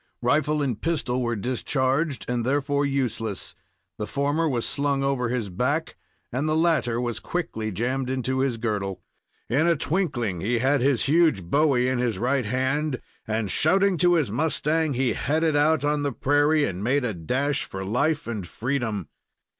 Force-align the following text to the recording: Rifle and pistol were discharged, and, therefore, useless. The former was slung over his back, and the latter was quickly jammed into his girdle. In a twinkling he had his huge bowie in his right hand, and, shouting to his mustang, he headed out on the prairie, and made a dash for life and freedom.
Rifle 0.23 0.63
and 0.63 0.81
pistol 0.81 1.21
were 1.21 1.35
discharged, 1.35 2.25
and, 2.27 2.43
therefore, 2.43 2.87
useless. 2.87 3.53
The 3.99 4.07
former 4.07 4.49
was 4.49 4.65
slung 4.67 5.03
over 5.03 5.29
his 5.29 5.49
back, 5.49 5.95
and 6.31 6.49
the 6.49 6.55
latter 6.57 6.99
was 6.99 7.19
quickly 7.19 7.71
jammed 7.71 8.09
into 8.09 8.39
his 8.39 8.57
girdle. 8.57 9.03
In 9.47 9.67
a 9.67 9.75
twinkling 9.75 10.41
he 10.41 10.57
had 10.57 10.81
his 10.81 11.03
huge 11.03 11.43
bowie 11.43 11.87
in 11.87 11.99
his 11.99 12.17
right 12.17 12.45
hand, 12.45 12.99
and, 13.27 13.51
shouting 13.51 13.95
to 13.99 14.15
his 14.15 14.31
mustang, 14.31 14.93
he 14.93 15.13
headed 15.13 15.55
out 15.55 15.85
on 15.85 16.01
the 16.01 16.11
prairie, 16.11 16.65
and 16.65 16.83
made 16.83 17.05
a 17.05 17.13
dash 17.13 17.63
for 17.65 17.85
life 17.85 18.25
and 18.25 18.47
freedom. 18.47 19.07